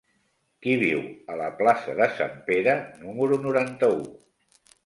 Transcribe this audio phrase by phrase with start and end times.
[0.63, 1.03] Qui viu
[1.33, 4.05] a la plaça de Sant Pere número noranta-u?